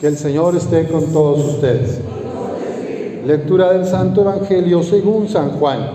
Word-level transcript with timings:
Que 0.00 0.06
el 0.06 0.16
Señor 0.16 0.56
esté 0.56 0.88
con 0.88 1.12
todos 1.12 1.44
ustedes. 1.56 2.00
Lectura 3.26 3.74
del 3.74 3.84
Santo 3.84 4.22
Evangelio 4.22 4.82
según 4.82 5.28
San 5.28 5.50
Juan. 5.58 5.90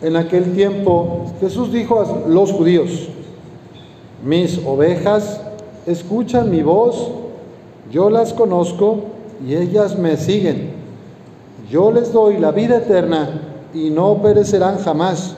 En 0.00 0.16
aquel 0.16 0.54
tiempo 0.54 1.26
Jesús 1.40 1.70
dijo 1.70 2.00
a 2.00 2.26
los 2.26 2.52
judíos, 2.52 3.10
mis 4.24 4.58
ovejas 4.64 5.42
escuchan 5.84 6.50
mi 6.50 6.62
voz, 6.62 7.10
yo 7.90 8.08
las 8.08 8.32
conozco 8.32 9.00
y 9.46 9.56
ellas 9.56 9.98
me 9.98 10.16
siguen. 10.16 10.70
Yo 11.70 11.92
les 11.92 12.14
doy 12.14 12.38
la 12.38 12.50
vida 12.50 12.78
eterna 12.78 13.42
y 13.74 13.90
no 13.90 14.22
perecerán 14.22 14.78
jamás. 14.78 15.36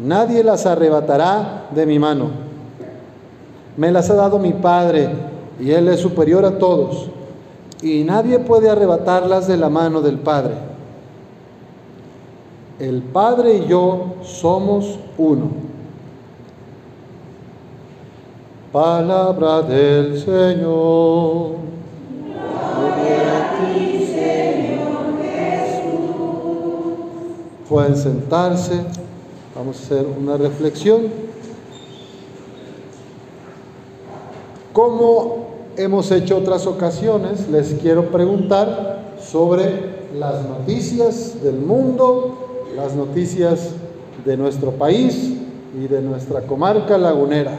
Nadie 0.00 0.42
las 0.42 0.66
arrebatará 0.66 1.68
de 1.72 1.86
mi 1.86 2.00
mano. 2.00 2.43
Me 3.76 3.90
las 3.90 4.08
ha 4.10 4.14
dado 4.14 4.38
mi 4.38 4.52
Padre 4.52 5.10
y 5.60 5.70
Él 5.70 5.88
es 5.88 6.00
superior 6.00 6.44
a 6.44 6.58
todos. 6.58 7.08
Y 7.82 8.04
nadie 8.04 8.38
puede 8.38 8.70
arrebatarlas 8.70 9.46
de 9.46 9.56
la 9.56 9.68
mano 9.68 10.00
del 10.00 10.18
Padre. 10.18 10.54
El 12.78 13.02
Padre 13.02 13.58
y 13.58 13.66
yo 13.66 14.14
somos 14.22 14.98
uno. 15.18 15.48
Palabra 18.72 19.62
del 19.62 20.18
Señor. 20.18 21.64
Pueden 27.68 27.96
sentarse. 27.96 28.80
Vamos 29.54 29.78
a 29.78 29.84
hacer 29.84 30.06
una 30.20 30.36
reflexión. 30.36 31.33
Como 34.74 35.36
hemos 35.76 36.10
hecho 36.10 36.36
otras 36.36 36.66
ocasiones, 36.66 37.48
les 37.48 37.74
quiero 37.74 38.10
preguntar 38.10 39.14
sobre 39.22 39.68
las 40.18 40.44
noticias 40.48 41.40
del 41.44 41.60
mundo, 41.60 42.66
las 42.74 42.96
noticias 42.96 43.70
de 44.24 44.36
nuestro 44.36 44.72
país 44.72 45.32
y 45.80 45.86
de 45.86 46.02
nuestra 46.02 46.40
comarca 46.40 46.98
lagunera. 46.98 47.52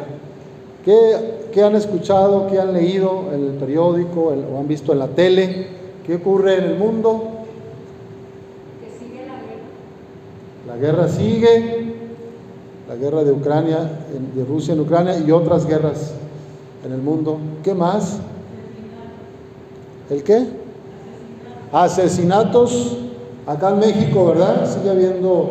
¿Qué, 0.84 1.64
han 1.64 1.78
escuchado, 1.78 2.48
qué 2.48 2.60
han 2.60 2.74
leído 2.74 3.32
en 3.34 3.46
el 3.46 3.52
periódico 3.52 4.34
o 4.54 4.60
han 4.60 4.68
visto 4.68 4.92
en 4.92 5.00
la 5.00 5.08
tele? 5.08 5.68
¿Qué 6.06 6.16
ocurre 6.16 6.58
en 6.58 6.64
el 6.66 6.78
mundo? 6.78 7.24
Que 8.82 9.06
sigue 9.06 9.26
la 9.26 9.36
guerra. 9.36 10.68
La 10.68 10.76
guerra 10.76 11.08
sigue, 11.08 11.96
la 12.90 12.96
guerra 12.98 13.24
de 13.24 13.32
Ucrania, 13.32 13.90
de 14.36 14.44
Rusia 14.44 14.74
en 14.74 14.82
Ucrania 14.82 15.18
y 15.18 15.32
otras 15.32 15.66
guerras 15.66 16.14
en 16.86 16.94
el 16.94 17.02
mundo. 17.02 17.38
¿Qué 17.64 17.74
más? 17.74 18.20
¿El 20.10 20.24
qué? 20.24 20.46
Asesinatos. 21.72 22.98
Acá 23.48 23.72
en 23.72 23.80
México, 23.80 24.26
¿verdad? 24.26 24.72
Sigue 24.72 24.90
habiendo 24.90 25.50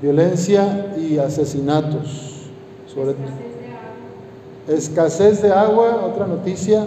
violencia 0.00 0.94
y 0.98 1.18
asesinatos. 1.18 2.48
Sobre 2.92 3.14
escasez 4.68 5.42
de 5.42 5.52
agua, 5.52 6.04
otra 6.10 6.26
noticia 6.26 6.86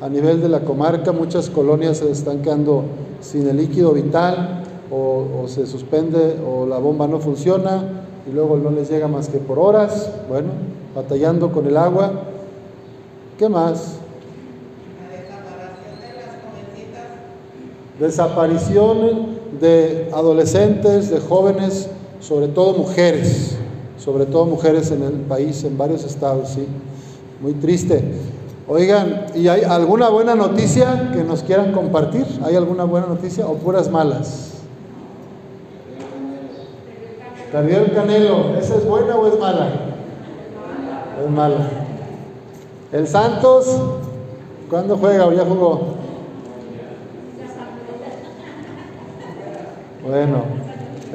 a 0.00 0.08
nivel 0.08 0.40
de 0.40 0.48
la 0.48 0.60
comarca, 0.60 1.12
muchas 1.12 1.48
colonias 1.48 1.98
se 1.98 2.10
están 2.10 2.42
quedando 2.42 2.84
sin 3.20 3.46
el 3.48 3.58
líquido 3.58 3.92
vital 3.92 4.64
o, 4.90 5.42
o, 5.42 5.48
se 5.48 5.66
suspende 5.66 6.38
o 6.44 6.66
la 6.66 6.78
bomba 6.78 7.06
no 7.06 7.20
funciona 7.20 7.84
y 8.28 8.32
luego 8.32 8.56
no 8.56 8.70
les 8.70 8.90
llega 8.90 9.08
más 9.08 9.28
que 9.28 9.38
por 9.38 9.58
horas, 9.58 10.10
bueno, 10.28 10.48
batallando 10.94 11.52
con 11.52 11.66
el 11.66 11.76
agua. 11.76 12.31
¿Qué 13.38 13.48
más? 13.48 13.96
Desaparición 17.98 19.42
de 19.60 20.10
adolescentes, 20.12 21.10
de 21.10 21.20
jóvenes, 21.20 21.88
sobre 22.20 22.48
todo 22.48 22.74
mujeres, 22.78 23.56
sobre 23.98 24.26
todo 24.26 24.46
mujeres 24.46 24.90
en 24.90 25.02
el 25.02 25.12
país, 25.12 25.64
en 25.64 25.78
varios 25.78 26.04
estados, 26.04 26.50
sí. 26.50 26.66
Muy 27.40 27.54
triste. 27.54 28.02
Oigan, 28.68 29.26
¿y 29.34 29.48
hay 29.48 29.62
alguna 29.62 30.08
buena 30.08 30.34
noticia 30.34 31.10
que 31.12 31.24
nos 31.24 31.42
quieran 31.42 31.72
compartir? 31.72 32.26
¿Hay 32.44 32.54
alguna 32.54 32.84
buena 32.84 33.06
noticia 33.06 33.46
o 33.46 33.54
puras 33.54 33.90
malas? 33.90 34.52
el 37.52 37.92
Canelo, 37.92 38.56
¿esa 38.58 38.76
es 38.76 38.86
buena 38.86 39.14
o 39.16 39.26
es 39.26 39.38
mala? 39.38 39.68
Es 41.22 41.30
mala. 41.30 41.81
El 42.92 43.08
Santos, 43.08 43.66
¿cuándo 44.68 44.98
juega 44.98 45.26
o 45.26 45.32
ya 45.32 45.46
jugó? 45.46 45.80
Bueno, 50.06 50.42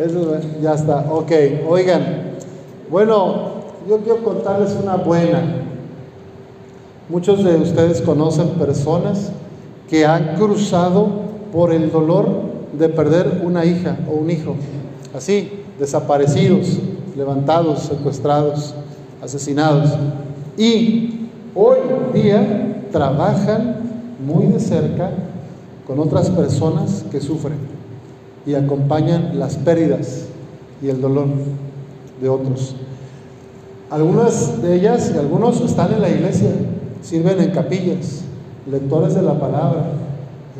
eso 0.04 0.40
ya 0.60 0.74
está. 0.74 1.06
Ok, 1.12 1.32
oigan. 1.70 2.32
Bueno, 2.90 3.52
yo 3.88 4.00
quiero 4.00 4.24
contarles 4.24 4.76
una 4.82 4.96
buena. 4.96 5.44
Muchos 7.10 7.44
de 7.44 7.58
ustedes 7.58 8.02
conocen 8.02 8.50
personas 8.56 9.32
que 9.88 10.04
han 10.04 10.36
cruzado 10.36 11.08
por 11.54 11.72
el 11.72 11.92
dolor 11.92 12.28
de 12.74 12.90
perder 12.90 13.42
una 13.44 13.66
hija 13.66 14.00
o 14.09 14.16
un 14.16 14.32
hijo. 14.32 14.56
Así, 15.16 15.64
desaparecidos, 15.78 16.80
levantados, 17.16 17.84
secuestrados, 17.84 18.74
asesinados. 19.22 19.92
Y 20.58 21.16
hoy 21.57 21.79
día 22.13 22.84
trabajan 22.91 23.78
muy 24.23 24.45
de 24.45 24.59
cerca 24.59 25.09
con 25.88 26.00
otras 26.00 26.29
personas 26.29 27.03
que 27.12 27.19
sufren 27.19 27.57
y 28.45 28.53
acompañan 28.53 29.40
las 29.40 29.56
pérdidas 29.57 30.25
y 30.81 30.90
el 30.90 31.01
dolor 31.01 31.28
de 32.22 32.29
otros. 32.29 32.75
Algunas 33.90 34.62
de 34.62 34.75
ellas 34.75 35.12
y 35.16 35.17
algunos 35.17 35.59
están 35.62 35.94
en 35.94 36.01
la 36.01 36.09
iglesia, 36.09 36.51
sirven 37.01 37.41
en 37.41 37.51
capillas, 37.51 38.22
lectores 38.69 39.16
de 39.16 39.23
la 39.23 39.40
palabra, 39.40 39.85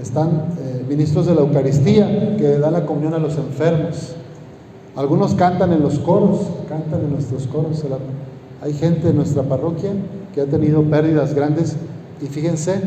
están 0.02 0.46
eh, 0.59 0.84
ministros 0.88 1.28
de 1.28 1.36
la 1.36 1.41
Eucaristía 1.41 2.38
que 2.38 2.57
dan 2.57 2.74
la 2.74 2.86
comunión 2.86 3.13
a 3.13 3.19
los 3.19 3.38
enfermos. 3.38 4.16
Algunos 4.96 5.36
cantan 5.36 5.74
en 5.74 5.84
los 5.84 6.00
coros, 6.00 6.40
cantan 6.68 7.02
en 7.02 7.12
nuestros 7.12 7.46
coros. 7.47 7.84
Hay 8.62 8.74
gente 8.74 9.09
en 9.09 9.16
nuestra 9.18 9.44
parroquia 9.44 9.91
que 10.38 10.44
ha 10.44 10.46
tenido 10.46 10.84
pérdidas 10.84 11.34
grandes 11.34 11.75
y 12.22 12.28
fíjense, 12.28 12.80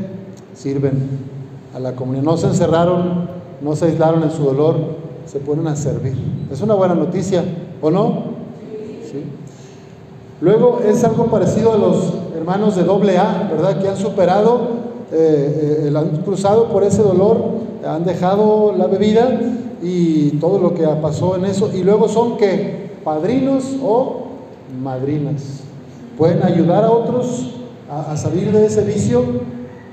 sirven 0.54 0.92
a 1.74 1.80
la 1.80 1.96
comunidad. 1.96 2.22
No 2.22 2.36
se 2.36 2.46
encerraron, 2.46 3.28
no 3.60 3.74
se 3.74 3.86
aislaron 3.86 4.22
en 4.22 4.30
su 4.30 4.44
dolor, 4.44 4.76
se 5.26 5.40
ponen 5.40 5.66
a 5.66 5.74
servir. 5.74 6.14
Es 6.52 6.60
una 6.60 6.74
buena 6.74 6.94
noticia, 6.94 7.42
¿o 7.82 7.90
no? 7.90 8.22
¿Sí? 9.10 9.24
Luego 10.40 10.78
es 10.86 11.02
algo 11.02 11.26
parecido 11.26 11.72
a 11.72 11.76
los 11.76 12.12
hermanos 12.36 12.76
de 12.76 12.84
doble 12.84 13.18
A, 13.18 13.48
¿verdad? 13.50 13.82
Que 13.82 13.88
han 13.88 13.96
superado, 13.96 14.60
eh, 15.10 15.90
eh, 15.90 15.92
han 15.92 16.22
cruzado 16.22 16.68
por 16.68 16.84
ese 16.84 17.02
dolor, 17.02 17.46
han 17.84 18.04
dejado 18.04 18.76
la 18.78 18.86
bebida 18.86 19.40
y 19.82 20.38
todo 20.38 20.60
lo 20.60 20.74
que 20.74 20.86
pasó 21.02 21.34
en 21.34 21.46
eso, 21.46 21.68
y 21.74 21.82
luego 21.82 22.08
son 22.08 22.36
que 22.36 22.92
padrinos 23.02 23.64
o 23.82 24.26
madrinas 24.80 25.64
pueden 26.20 26.42
ayudar 26.42 26.84
a 26.84 26.90
otros 26.90 27.46
a, 27.90 28.14
salir 28.14 28.52
de 28.52 28.66
ese 28.66 28.82
vicio, 28.82 29.24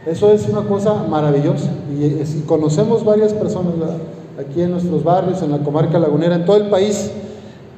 eso 0.05 0.29
es 0.33 0.45
una 0.49 0.67
cosa 0.67 0.93
maravillosa. 1.09 1.69
Y, 1.97 2.41
conocemos 2.41 3.05
varias 3.05 3.31
personas 3.31 3.73
aquí 4.37 4.61
en 4.61 4.71
nuestros 4.71 5.05
barrios, 5.05 5.41
en 5.41 5.51
la 5.51 5.59
comarca 5.59 5.97
lagunera, 5.97 6.35
en 6.35 6.45
todo 6.45 6.57
el 6.57 6.69
país, 6.69 7.11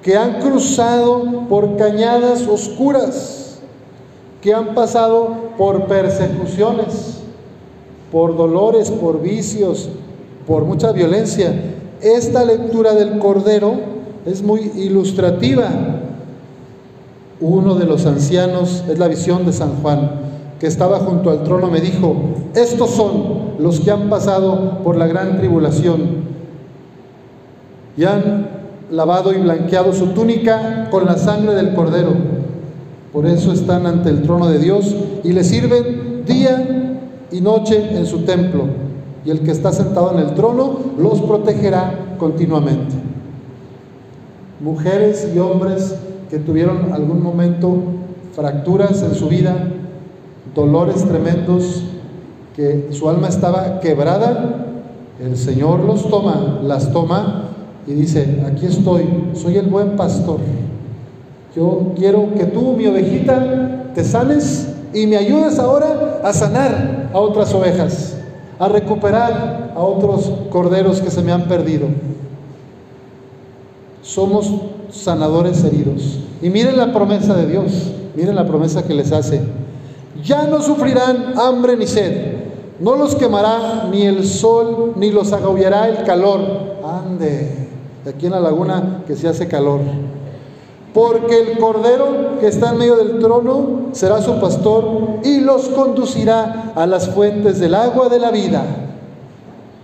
que 0.02 0.18
han 0.18 0.42
cruzado 0.42 1.46
por 1.48 1.78
cañadas 1.78 2.48
oscuras, 2.48 3.60
que 4.42 4.52
han 4.52 4.74
pasado 4.74 5.52
por 5.56 5.86
persecuciones, 5.86 7.20
por 8.12 8.36
dolores, 8.36 8.90
por 8.90 9.22
vicios, 9.22 9.90
por 10.48 10.66
mucha 10.66 10.92
violencia. 10.92 11.54
Esta 12.02 12.44
lectura 12.44 12.96
del 12.96 13.20
Cordero 13.20 13.76
es 14.26 14.42
muy 14.42 14.72
ilustrativa 14.76 15.70
uno 17.42 17.76
de 17.76 17.86
los 17.86 18.06
ancianos, 18.06 18.84
es 18.90 19.00
la 19.00 19.08
visión 19.08 19.46
de 19.46 19.54
San 19.54 19.82
Juan, 19.82 20.12
que 20.60 20.68
estaba 20.68 21.00
junto 21.00 21.30
al 21.30 21.44
trono, 21.44 21.68
me 21.68 21.80
dijo, 21.80 22.16
estos 22.54 22.92
son 22.92 23.54
los 23.60 23.80
que 23.80 23.92
han 23.92 24.10
pasado 24.10 24.80
por 24.84 24.98
la 24.98 25.08
gran 25.08 25.38
tribulación 25.38 26.30
y 27.98 28.04
han 28.04 28.48
lavado 28.92 29.34
y 29.34 29.38
blanqueado 29.38 29.94
su 29.94 30.08
túnica 30.08 30.88
con 30.90 31.06
la 31.06 31.18
sangre 31.18 31.56
del 31.56 31.74
cordero. 31.74 32.14
Por 33.14 33.26
eso 33.26 33.52
están 33.52 33.86
ante 33.86 34.10
el 34.10 34.22
trono 34.22 34.48
de 34.48 34.60
Dios 34.60 34.96
y 35.24 35.34
le 35.34 35.44
sirven 35.44 36.24
día 36.26 36.98
y 37.32 37.42
noche 37.42 37.98
en 37.98 38.06
su 38.06 38.20
templo. 38.20 38.66
Y 39.26 39.32
el 39.32 39.42
que 39.42 39.52
está 39.52 39.72
sentado 39.72 40.12
en 40.14 40.20
el 40.20 40.34
trono 40.34 40.80
los 40.98 41.20
protegerá 41.22 42.16
continuamente. 42.18 42.96
Mujeres 44.62 45.28
y 45.34 45.40
hombres 45.40 45.96
que 46.30 46.38
tuvieron 46.40 46.94
algún 46.94 47.24
momento 47.24 47.78
fracturas 48.34 49.02
en 49.02 49.16
su 49.16 49.28
vida, 49.28 49.56
dolores 50.54 51.04
tremendos, 51.06 51.84
que 52.56 52.90
su 52.92 53.10
alma 53.10 53.28
estaba 53.28 53.80
quebrada, 53.80 54.66
el 55.24 55.36
Señor 55.36 55.82
los 55.82 56.10
toma, 56.10 56.60
las 56.64 56.92
toma 56.92 57.50
y 57.88 57.94
dice, 57.94 58.44
aquí 58.46 58.66
estoy, 58.66 59.32
soy 59.34 59.58
el 59.58 59.68
buen 59.68 59.96
pastor. 59.96 60.40
Yo 61.56 61.94
quiero 61.98 62.34
que 62.36 62.46
tú, 62.46 62.74
mi 62.74 62.86
ovejita, 62.86 63.92
te 63.96 64.04
sanes 64.04 64.68
y 64.94 65.08
me 65.08 65.18
ayudes 65.18 65.58
ahora 65.60 66.22
a 66.24 66.32
sanar 66.34 67.10
a 67.14 67.18
otras 67.18 67.54
ovejas, 67.54 68.18
a 68.60 68.68
recuperar 68.68 69.74
a 69.76 69.80
otros 69.80 70.32
corderos 70.52 71.02
que 71.02 71.10
se 71.10 71.22
me 71.22 71.32
han 71.32 71.48
perdido. 71.48 71.88
Somos 74.02 74.50
sanadores 74.92 75.64
heridos. 75.64 76.20
Y 76.42 76.50
miren 76.50 76.78
la 76.78 76.94
promesa 76.94 77.36
de 77.36 77.48
Dios, 77.48 77.72
miren 78.16 78.36
la 78.36 78.48
promesa 78.48 78.84
que 78.84 78.94
les 78.94 79.12
hace. 79.12 79.42
Ya 80.24 80.46
no 80.46 80.62
sufrirán 80.62 81.34
hambre 81.38 81.78
ni 81.78 81.88
sed, 81.88 82.40
no 82.80 82.96
los 82.96 83.16
quemará 83.16 83.88
ni 83.92 84.04
el 84.04 84.26
sol, 84.26 84.94
ni 84.96 85.12
los 85.12 85.34
agobiará 85.34 85.90
el 85.90 86.04
calor. 86.04 86.40
Ande, 86.84 87.68
aquí 88.08 88.26
en 88.26 88.32
la 88.32 88.40
laguna 88.40 89.04
que 89.06 89.16
se 89.16 89.28
hace 89.28 89.48
calor. 89.48 89.82
Porque 90.94 91.40
el 91.40 91.60
cordero 91.60 92.40
que 92.40 92.48
está 92.48 92.72
en 92.72 92.78
medio 92.78 92.96
del 92.96 93.20
trono 93.20 93.90
será 93.92 94.22
su 94.22 94.40
pastor 94.40 95.20
y 95.24 95.42
los 95.42 95.70
conducirá 95.70 96.74
a 96.76 96.88
las 96.88 97.10
fuentes 97.10 97.60
del 97.60 97.76
agua 97.76 98.10
de 98.10 98.20
la 98.20 98.32
vida. 98.32 98.64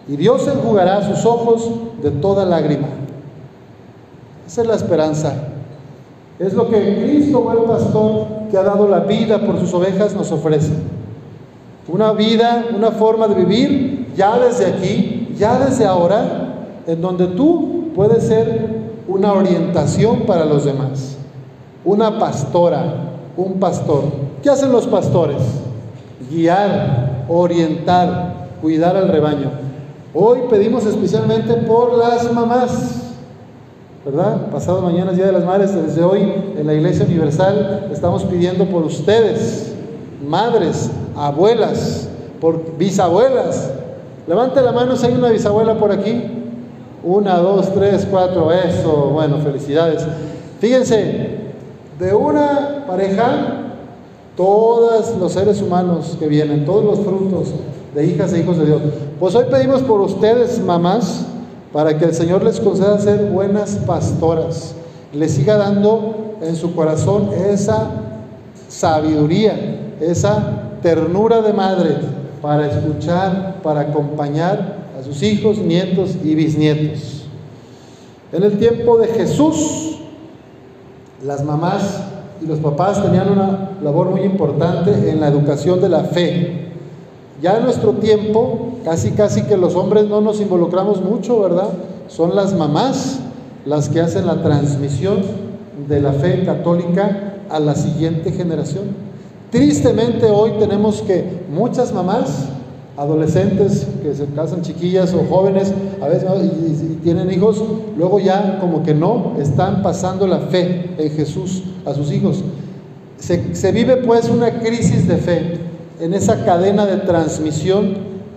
Y 0.08 0.16
Dios 0.16 0.48
enjugará 0.48 1.08
sus 1.08 1.26
ojos 1.26 1.70
de 2.02 2.12
toda 2.12 2.46
lágrima. 2.46 2.88
Esa 4.48 4.62
es 4.62 4.68
la 4.68 4.76
esperanza. 4.76 5.34
Es 6.38 6.54
lo 6.54 6.70
que 6.70 7.02
Cristo, 7.04 7.42
buen 7.42 7.66
pastor, 7.66 8.28
que 8.52 8.58
ha 8.58 8.64
dado 8.64 8.88
la 8.88 9.00
vida 9.00 9.40
por 9.40 9.60
sus 9.60 9.74
ovejas, 9.74 10.14
nos 10.14 10.32
ofrece. 10.32 10.74
Una 11.88 12.12
vida, 12.12 12.66
una 12.76 12.92
forma 12.92 13.28
de 13.28 13.36
vivir 13.36 14.14
ya 14.16 14.38
desde 14.38 14.66
aquí, 14.66 15.34
ya 15.38 15.60
desde 15.60 15.86
ahora, 15.86 16.56
en 16.88 17.02
donde 17.02 17.28
tú 17.28 17.92
puedes 17.96 18.24
ser 18.24 18.86
una 19.08 19.34
orientación 19.34 20.22
para 20.22 20.46
los 20.46 20.66
demás. 20.66 21.18
Una 21.84 22.20
pastora, 22.20 22.96
un 23.38 23.60
pastor. 23.60 24.04
¿Qué 24.42 24.50
hacen 24.50 24.72
los 24.72 24.88
pastores? 24.88 25.38
Guiar, 26.30 27.26
orientar, 27.30 28.48
cuidar 28.62 28.96
al 28.96 29.08
rebaño. 29.08 29.52
Hoy 30.14 30.40
pedimos 30.50 30.86
especialmente 30.86 31.54
por 31.54 31.98
las 31.98 32.32
mamás. 32.32 33.05
¿Verdad? 34.06 34.52
Pasado 34.52 34.84
mañana 34.84 35.10
es 35.10 35.18
Día 35.18 35.26
de 35.26 35.32
las 35.32 35.44
Madres, 35.44 35.74
desde 35.74 36.04
hoy 36.04 36.32
en 36.56 36.68
la 36.68 36.76
Iglesia 36.76 37.06
Universal 37.06 37.90
estamos 37.92 38.24
pidiendo 38.24 38.66
por 38.66 38.84
ustedes, 38.84 39.74
madres, 40.24 40.92
abuelas, 41.16 42.08
por 42.40 42.78
bisabuelas. 42.78 43.72
Levante 44.28 44.62
la 44.62 44.72
mano 44.72 44.96
si 44.96 45.08
hay 45.08 45.14
una 45.14 45.30
bisabuela 45.30 45.80
por 45.80 45.92
aquí. 45.92 46.24
Una, 47.04 47.38
dos, 47.38 47.74
tres, 47.74 48.08
cuatro, 48.10 48.52
eso, 48.52 49.10
bueno, 49.12 49.40
felicidades. 49.40 50.06
Fíjense, 50.60 51.40
de 51.98 52.14
una 52.14 52.86
pareja, 52.88 53.72
todos 54.38 55.16
los 55.18 55.32
seres 55.32 55.64
humanos 55.64 56.16
que 56.20 56.28
vienen, 56.28 56.64
todos 56.66 56.86
los 56.86 57.00
frutos 57.00 57.54
de 57.96 58.06
hijas 58.06 58.34
e 58.34 58.42
hijos 58.42 58.58
de 58.60 58.68
Dios. 58.68 58.82
Pues 59.20 59.34
hoy 59.34 59.46
pedimos 59.50 59.82
por 59.82 60.02
ustedes, 60.02 60.60
mamás, 60.60 61.26
para 61.76 61.98
que 61.98 62.06
el 62.06 62.14
Señor 62.14 62.42
les 62.42 62.62
conceda 62.62 62.98
ser 63.00 63.26
buenas 63.26 63.72
pastoras, 63.86 64.74
les 65.12 65.34
siga 65.34 65.58
dando 65.58 66.38
en 66.42 66.56
su 66.56 66.74
corazón 66.74 67.32
esa 67.50 67.90
sabiduría, 68.70 69.98
esa 70.00 70.70
ternura 70.82 71.42
de 71.42 71.52
madre 71.52 71.98
para 72.42 72.68
escuchar, 72.68 73.58
para 73.62 73.82
acompañar 73.82 74.86
a 74.98 75.04
sus 75.04 75.22
hijos, 75.22 75.58
nietos 75.58 76.12
y 76.24 76.34
bisnietos. 76.34 77.26
En 78.32 78.44
el 78.44 78.58
tiempo 78.58 78.98
de 78.98 79.10
Jesús, 79.10 79.98
las 81.26 81.44
mamás 81.44 82.04
y 82.42 82.46
los 82.46 82.60
papás 82.60 83.04
tenían 83.04 83.30
una 83.30 83.72
labor 83.84 84.12
muy 84.12 84.22
importante 84.22 85.10
en 85.10 85.20
la 85.20 85.28
educación 85.28 85.82
de 85.82 85.90
la 85.90 86.06
fe. 86.06 86.65
Ya 87.42 87.58
en 87.58 87.64
nuestro 87.64 87.94
tiempo, 87.94 88.78
casi 88.86 89.12
casi 89.12 89.44
que 89.44 89.58
los 89.58 89.76
hombres 89.76 90.08
no 90.08 90.22
nos 90.22 90.40
involucramos 90.40 91.02
mucho, 91.02 91.42
¿verdad? 91.42 91.70
Son 92.08 92.36
las 92.36 92.54
mamás 92.54 93.20
las 93.66 93.90
que 93.90 94.00
hacen 94.00 94.26
la 94.26 94.42
transmisión 94.42 95.22
de 95.90 96.02
la 96.02 96.14
fe 96.14 96.44
católica 96.46 97.36
a 97.50 97.60
la 97.60 97.76
siguiente 97.76 98.32
generación. 98.32 98.84
Tristemente 99.52 100.28
hoy 100.28 100.52
tenemos 100.60 101.02
que 101.02 101.26
muchas 101.52 101.94
mamás, 101.94 102.48
adolescentes 102.98 103.86
que 104.02 104.14
se 104.14 104.26
casan 104.28 104.62
chiquillas 104.62 105.14
o 105.14 105.26
jóvenes, 105.30 105.74
a 106.02 106.08
veces 106.08 106.30
y, 106.42 106.96
tienen 107.04 107.30
hijos, 107.32 107.62
luego 107.98 108.20
ya 108.20 108.60
como 108.60 108.82
que 108.84 108.94
no 108.94 109.34
están 109.40 109.84
pasando 109.84 110.26
la 110.26 110.40
fe 110.40 110.92
en 110.98 111.12
Jesús 111.12 111.64
a 111.86 111.94
sus 111.94 112.12
hijos. 112.12 112.44
Se, 113.18 113.54
se 113.56 113.72
vive 113.72 113.98
pues 113.98 114.30
una 114.30 114.60
crisis 114.60 115.08
de 115.08 115.18
fe 115.18 115.65
en 116.00 116.14
esa 116.14 116.44
cadena 116.46 116.86
de 116.86 116.98
transmisión 116.98 117.96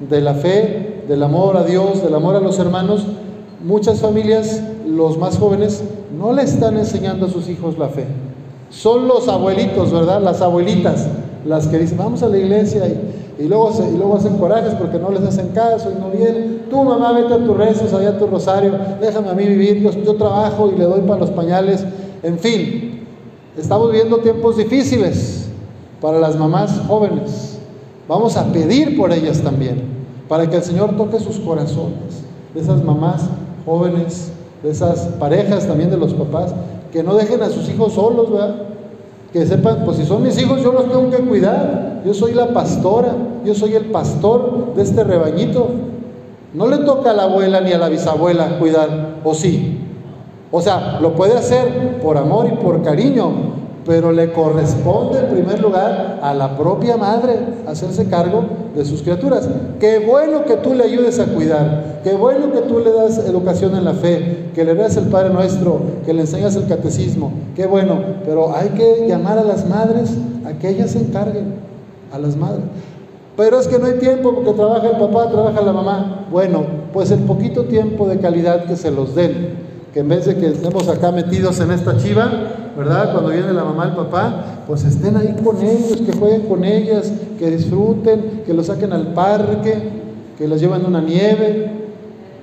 de 0.09 0.21
la 0.21 0.35
fe, 0.35 1.03
del 1.09 1.23
amor 1.23 1.57
a 1.57 1.65
Dios, 1.65 2.03
del 2.03 2.15
amor 2.15 2.37
a 2.37 2.41
los 2.41 2.59
hermanos, 2.59 3.05
muchas 3.65 4.01
familias, 4.01 4.63
los 4.87 5.19
más 5.19 5.39
jóvenes, 5.39 5.83
no 6.17 6.33
le 6.33 6.43
están 6.43 6.77
enseñando 6.77 7.27
a 7.27 7.31
sus 7.31 7.49
hijos 7.49 7.79
la 7.79 7.89
fe. 7.89 8.07
Son 8.71 9.09
los 9.09 9.29
abuelitos, 9.29 9.93
¿verdad? 9.93 10.21
Las 10.21 10.41
abuelitas, 10.41 11.07
las 11.47 11.67
que 11.67 11.79
dicen, 11.79 11.99
vamos 11.99 12.23
a 12.23 12.29
la 12.29 12.39
iglesia 12.39 12.83
y, 13.39 13.49
luego, 13.49 13.73
y 13.93 13.97
luego 13.97 14.17
hacen 14.17 14.37
corajes 14.37 14.75
porque 14.75 14.99
no 14.99 15.11
les 15.11 15.23
hacen 15.23 15.49
caso 15.49 15.91
y 15.91 16.01
no 16.01 16.11
vienen. 16.11 16.65
Tú, 16.71 16.85
mamá, 16.85 17.13
vete 17.13 17.35
a 17.35 17.39
tus 17.39 17.57
rezos, 17.57 17.93
allá 17.93 18.11
a 18.11 18.19
tu 18.19 18.27
rosario, 18.27 18.73
déjame 19.01 19.31
a 19.31 19.35
mí 19.35 19.47
vivir, 19.47 19.81
yo, 19.81 19.91
yo 19.91 20.15
trabajo 20.17 20.71
y 20.75 20.79
le 20.79 20.85
doy 20.85 21.01
para 21.01 21.21
los 21.21 21.31
pañales. 21.31 21.85
En 22.23 22.39
fin, 22.39 23.07
estamos 23.57 23.91
viviendo 23.91 24.19
tiempos 24.19 24.57
difíciles 24.57 25.38
para 26.01 26.19
las 26.19 26.37
mamás 26.37 26.81
jóvenes. 26.87 27.59
Vamos 28.09 28.37
a 28.37 28.53
pedir 28.53 28.97
por 28.97 29.13
ellas 29.13 29.41
también, 29.43 29.83
para 30.29 30.49
que 30.49 30.57
el 30.57 30.63
Señor 30.63 30.97
toque 30.97 31.19
sus 31.21 31.39
corazones, 31.39 32.23
de 32.55 32.61
esas 32.61 32.83
mamás 32.83 33.29
jóvenes, 33.67 34.33
de 34.63 34.71
esas 34.71 35.01
parejas 35.19 35.67
también 35.67 35.91
de 35.91 35.97
los 35.97 36.15
papás, 36.15 36.55
que 36.93 37.03
no 37.03 37.15
dejen 37.15 37.43
a 37.43 37.51
sus 37.51 37.69
hijos 37.69 37.93
solos, 37.93 38.31
¿verdad? 38.33 38.55
Que 39.33 39.45
sepan, 39.47 39.85
pues 39.85 39.99
si 39.99 40.07
son 40.07 40.23
mis 40.23 40.41
hijos, 40.41 40.63
yo 40.63 40.73
los 40.73 40.89
tengo 40.89 41.11
que 41.11 41.19
cuidar. 41.19 42.03
Yo 42.05 42.15
soy 42.15 42.33
la 42.33 42.55
pastora, 42.55 43.15
yo 43.45 43.55
soy 43.55 43.75
el 43.75 43.87
pastor 43.87 44.75
de 44.75 44.83
este 44.83 45.05
rebañito. 45.05 45.69
No 46.55 46.67
le 46.67 46.79
toca 46.79 47.11
a 47.11 47.15
la 47.15 47.25
abuela 47.25 47.61
ni 47.61 47.73
a 47.73 47.79
la 47.79 47.91
bisabuela 47.91 48.59
cuidar, 48.59 49.19
o 49.23 49.35
sí. 49.35 49.81
O 50.51 50.63
sea, 50.63 50.99
lo 51.03 51.13
puede 51.13 51.37
hacer 51.37 52.01
por 52.01 52.17
amor 52.17 52.47
y 52.51 52.57
por 52.57 52.83
cariño, 52.83 53.31
pero 53.89 54.13
le 54.13 54.33
corresponde 54.33 55.19
en 55.19 55.29
primer 55.29 55.63
lugar 55.63 56.21
a 56.23 56.35
la 56.35 56.59
propia 56.59 56.99
madre 56.99 57.39
hacerse 57.67 58.07
cargo 58.07 58.45
de 58.77 58.85
sus 58.85 59.01
criaturas. 59.01 59.49
Qué 59.81 59.99
bueno 59.99 60.45
que 60.45 60.57
tú 60.57 60.75
le 60.75 60.85
ayudes 60.85 61.19
a 61.19 61.25
cuidar, 61.25 62.03
qué 62.05 62.15
bueno 62.15 62.53
que 62.53 62.61
tú 62.61 62.81
le 62.81 62.93
das 62.93 63.17
educación 63.17 63.75
en 63.75 63.87
la 63.87 63.95
fe, 63.95 64.51
que 64.55 64.63
le 64.63 64.75
das 64.75 64.99
el 64.99 65.07
Padre 65.07 65.31
Nuestro, 65.31 65.81
que 66.05 66.13
le 66.13 66.21
enseñas 66.21 66.55
el 66.57 66.67
catecismo, 66.67 67.33
qué 67.57 67.67
bueno, 67.67 67.99
pero 68.27 68.55
hay 68.55 68.69
que 68.69 69.09
llamar 69.09 69.39
a 69.39 69.45
las 69.45 69.67
madres 69.67 70.11
a 70.45 70.53
que 70.59 70.69
ellas 70.69 70.91
se 70.91 70.99
encarguen, 70.99 71.55
a 72.13 72.19
las 72.19 72.37
madres. 72.37 72.65
Pero 73.39 73.59
es 73.59 73.69
que 73.69 73.79
no 73.79 73.87
hay 73.87 73.95
tiempo 73.95 74.35
porque 74.35 74.53
trabaja 74.53 74.87
el 74.87 74.99
papá, 74.99 75.31
trabaja 75.31 75.63
la 75.63 75.73
mamá. 75.73 76.27
Bueno, 76.31 76.67
pues 76.93 77.11
el 77.11 77.21
poquito 77.21 77.65
tiempo 77.65 78.07
de 78.07 78.19
calidad 78.19 78.67
que 78.67 78.77
se 78.77 78.91
los 78.91 79.15
den 79.15 79.68
que 79.93 80.01
en 80.01 80.09
vez 80.09 80.27
de 80.27 80.37
que 80.37 80.49
estemos 80.49 80.89
acá 80.89 81.13
metidos 81.13 81.61
en 81.61 81.71
esta 81.71 81.97
chiva, 81.97 82.31
¿verdad? 82.77 83.13
Cuando 83.13 83.31
viene 83.31 83.53
la 83.53 83.65
mamá 83.65 83.87
el 83.87 83.93
papá, 83.93 84.65
pues 84.67 84.85
estén 84.85 85.17
ahí 85.17 85.35
con 85.43 85.63
ellos, 85.63 86.01
que 86.05 86.13
jueguen 86.13 86.43
con 86.43 86.65
ellas, 86.65 87.11
que 87.39 87.51
disfruten, 87.51 88.43
que 88.45 88.53
los 88.53 88.67
saquen 88.67 88.93
al 88.93 89.15
parque, 89.15 89.75
que 90.37 90.47
los 90.47 90.61
lleven 90.61 90.85
a 90.85 90.89
una 90.89 91.01
nieve. 91.01 91.73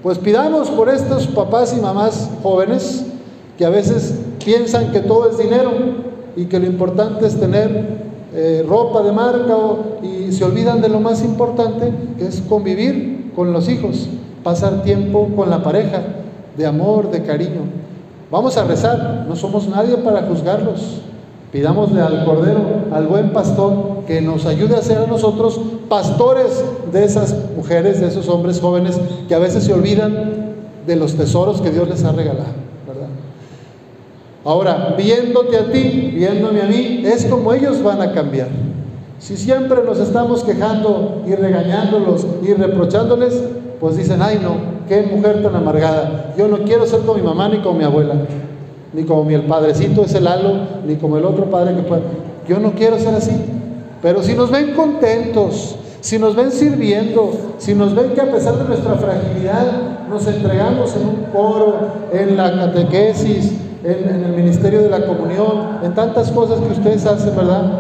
Pues 0.02 0.18
pidamos 0.18 0.70
por 0.72 0.90
estos 0.90 1.28
papás 1.28 1.76
y 1.78 1.82
mamás 1.82 2.30
jóvenes 2.42 3.06
que 3.58 3.66
a 3.66 3.70
veces 3.70 4.16
piensan 4.44 4.92
que 4.92 5.00
todo 5.00 5.30
es 5.30 5.38
dinero 5.38 5.72
y 6.36 6.46
que 6.46 6.60
lo 6.60 6.66
importante 6.66 7.26
es 7.26 7.40
tener 7.40 8.06
eh, 8.34 8.66
ropa 8.68 9.02
de 9.02 9.12
marca 9.12 9.56
y 10.04 10.32
se 10.32 10.44
olvidan 10.44 10.82
de 10.82 10.90
lo 10.90 11.00
más 11.00 11.24
importante, 11.24 11.92
que 12.18 12.28
es 12.28 12.42
convivir 12.42 13.32
con 13.36 13.54
los 13.54 13.70
hijos, 13.70 14.10
pasar 14.44 14.84
tiempo 14.84 15.30
con 15.36 15.50
la 15.50 15.64
pareja 15.64 16.02
de 16.58 16.66
amor, 16.66 17.12
de 17.12 17.24
cariño. 17.24 17.62
Vamos 18.32 18.58
a 18.58 18.64
rezar, 18.64 19.26
no 19.28 19.36
somos 19.36 19.68
nadie 19.68 19.98
para 19.98 20.24
juzgarlos. 20.24 21.02
Pidámosle 21.52 22.02
al 22.02 22.26
Cordero, 22.26 22.62
al 22.92 23.08
buen 23.08 23.32
pastor, 23.32 24.04
que 24.08 24.22
nos 24.22 24.46
ayude 24.46 24.76
a 24.76 24.82
ser 24.82 24.98
a 24.98 25.08
nosotros 25.08 25.60
pastores 25.88 26.64
de 26.92 27.06
esas 27.06 27.36
mujeres, 27.56 28.02
de 28.02 28.08
esos 28.08 28.28
hombres 28.28 28.60
jóvenes 28.60 29.00
que 29.28 29.36
a 29.36 29.40
veces 29.40 29.64
se 29.64 29.74
olvidan 29.74 30.54
de 30.86 30.96
los 30.96 31.16
tesoros 31.16 31.62
que 31.62 31.72
Dios 31.72 31.88
les 31.88 32.04
ha 32.04 32.12
regalado, 32.12 32.54
¿verdad? 32.86 33.08
Ahora, 34.44 34.96
viéndote 34.98 35.58
a 35.58 35.72
ti, 35.72 36.12
viéndome 36.14 36.62
a 36.62 36.66
mí, 36.66 37.04
es 37.06 37.26
como 37.26 37.54
ellos 37.54 37.82
van 37.82 38.02
a 38.02 38.12
cambiar. 38.12 38.50
Si 39.20 39.38
siempre 39.38 39.84
nos 39.84 40.00
estamos 40.00 40.44
quejando 40.44 41.24
y 41.26 41.34
regañándolos 41.36 42.28
y 42.44 42.54
reprochándoles, 42.54 43.42
pues 43.80 43.98
dicen, 43.98 44.22
ay 44.22 44.40
no, 44.42 44.56
qué 44.88 45.04
mujer 45.04 45.44
tan 45.44 45.56
amargada. 45.56 46.34
Yo 46.38 46.48
no 46.48 46.60
quiero 46.60 46.86
ser 46.86 47.02
como 47.02 47.16
mi 47.16 47.22
mamá 47.22 47.50
ni 47.50 47.60
como 47.60 47.80
mi 47.80 47.84
abuela, 47.84 48.16
ni 48.94 49.04
como 49.04 49.24
mi 49.24 49.34
el 49.34 49.44
padrecito 49.44 50.04
es 50.04 50.14
el 50.16 50.28
halo, 50.28 50.54
ni 50.86 50.96
como 50.96 51.18
el 51.18 51.26
otro 51.26 51.46
padre 51.50 51.76
que 51.76 51.82
puede. 51.82 52.04
Yo 52.48 52.60
no 52.60 52.72
quiero 52.72 52.98
ser 53.00 53.16
así. 53.16 53.32
Pero 54.02 54.22
si 54.22 54.34
nos 54.34 54.52
ven 54.52 54.74
contentos, 54.74 55.78
si 56.02 56.20
nos 56.20 56.36
ven 56.36 56.52
sirviendo, 56.52 57.32
si 57.58 57.74
nos 57.74 57.96
ven 57.96 58.12
que 58.12 58.22
a 58.22 58.32
pesar 58.32 58.56
de 58.58 58.66
nuestra 58.66 58.94
fragilidad 58.96 59.66
nos 60.10 60.28
entregamos 60.28 60.96
en 60.96 61.08
un 61.08 61.16
coro, 61.34 61.76
en 62.14 62.38
la 62.38 62.54
catequesis, 62.54 63.54
en, 63.84 64.24
el 64.24 64.34
ministerio 64.34 64.82
de 64.82 64.90
la 64.90 65.06
comunión, 65.06 65.80
en 65.84 65.94
tantas 65.94 66.32
cosas 66.32 66.60
que 66.60 66.74
ustedes 66.74 67.06
hacen, 67.06 67.36
¿verdad? 67.36 67.80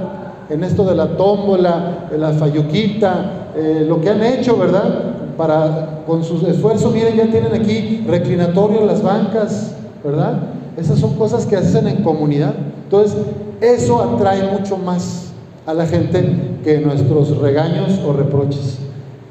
En 0.49 0.63
esto 0.63 0.83
de 0.85 0.95
la 0.95 1.17
tómbola, 1.17 2.07
de 2.11 2.17
la 2.17 2.31
fayuquita, 2.33 3.51
eh, 3.55 3.85
lo 3.87 4.01
que 4.01 4.09
han 4.09 4.23
hecho, 4.23 4.57
¿verdad? 4.57 5.14
Para, 5.37 6.03
con 6.07 6.23
sus 6.23 6.43
esfuerzos, 6.43 6.93
miren, 6.93 7.15
ya 7.15 7.29
tienen 7.29 7.53
aquí 7.53 8.03
reclinatorio 8.07 8.81
en 8.81 8.87
las 8.87 9.01
bancas, 9.01 9.71
¿verdad? 10.03 10.39
Esas 10.77 10.99
son 10.99 11.15
cosas 11.15 11.45
que 11.45 11.55
hacen 11.55 11.87
en 11.87 12.03
comunidad. 12.03 12.53
Entonces, 12.83 13.17
eso 13.61 14.01
atrae 14.01 14.43
mucho 14.51 14.77
más 14.77 15.31
a 15.65 15.73
la 15.73 15.85
gente 15.85 16.59
que 16.63 16.79
nuestros 16.79 17.37
regaños 17.37 17.99
o 18.05 18.13
reproches. 18.13 18.79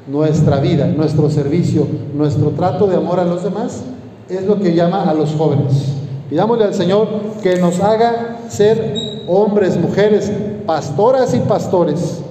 Nuestra 0.07 0.59
vida, 0.59 0.85
nuestro 0.87 1.29
servicio, 1.29 1.87
nuestro 2.13 2.49
trato 2.51 2.87
de 2.87 2.97
amor 2.97 3.19
a 3.19 3.25
los 3.25 3.43
demás 3.43 3.83
es 4.29 4.45
lo 4.45 4.59
que 4.59 4.75
llama 4.75 5.09
a 5.09 5.13
los 5.13 5.31
jóvenes. 5.31 5.93
Pidámosle 6.29 6.65
al 6.65 6.73
Señor 6.73 7.07
que 7.41 7.57
nos 7.57 7.79
haga 7.79 8.37
ser 8.49 9.23
hombres, 9.27 9.77
mujeres, 9.79 10.31
pastoras 10.65 11.33
y 11.33 11.39
pastores, 11.39 12.21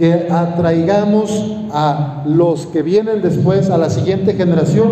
que 0.00 0.28
atraigamos 0.30 1.30
a 1.74 2.22
los 2.26 2.66
que 2.68 2.80
vienen 2.80 3.20
después, 3.20 3.68
a 3.68 3.76
la 3.76 3.90
siguiente 3.90 4.32
generación, 4.32 4.88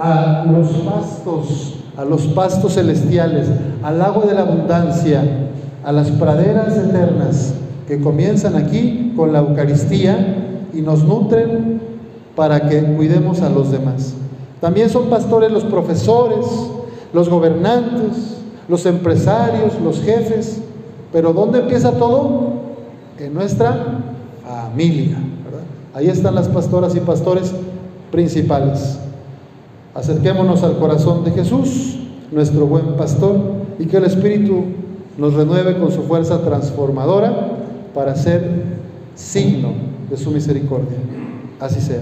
a 0.00 0.44
los 0.50 0.68
pastos, 0.78 1.74
a 1.96 2.04
los 2.04 2.22
pastos 2.22 2.74
celestiales, 2.74 3.46
al 3.84 4.02
agua 4.02 4.26
de 4.26 4.34
la 4.34 4.40
abundancia, 4.40 5.22
a 5.84 5.92
las 5.92 6.10
praderas 6.10 6.76
eternas, 6.76 7.54
que 7.86 8.00
comienzan 8.00 8.56
aquí 8.56 9.12
con 9.14 9.32
la 9.32 9.38
Eucaristía 9.38 10.66
y 10.74 10.80
nos 10.80 11.04
nutren 11.04 11.80
para 12.34 12.68
que 12.68 12.82
cuidemos 12.82 13.42
a 13.42 13.48
los 13.48 13.70
demás. 13.70 14.14
También 14.60 14.90
son 14.90 15.04
pastores 15.04 15.52
los 15.52 15.62
profesores, 15.62 16.46
los 17.12 17.28
gobernantes, 17.28 18.38
los 18.68 18.86
empresarios, 18.86 19.80
los 19.84 20.02
jefes. 20.02 20.60
Pero 21.12 21.32
¿dónde 21.32 21.60
empieza 21.60 21.92
todo? 21.92 22.54
En 23.20 23.34
nuestra 23.34 24.11
familia. 24.44 25.18
Ahí 25.94 26.08
están 26.08 26.34
las 26.34 26.48
pastoras 26.48 26.94
y 26.94 27.00
pastores 27.00 27.52
principales. 28.10 28.98
Acerquémonos 29.94 30.62
al 30.62 30.78
corazón 30.78 31.24
de 31.24 31.32
Jesús, 31.32 31.98
nuestro 32.30 32.66
buen 32.66 32.94
pastor, 32.96 33.36
y 33.78 33.86
que 33.86 33.98
el 33.98 34.04
Espíritu 34.04 34.64
nos 35.18 35.34
renueve 35.34 35.78
con 35.78 35.92
su 35.92 36.02
fuerza 36.02 36.42
transformadora 36.42 37.58
para 37.94 38.14
ser 38.16 38.64
signo 39.14 39.72
de 40.08 40.16
su 40.16 40.30
misericordia. 40.30 40.96
Así 41.60 41.80
sea. 41.80 42.00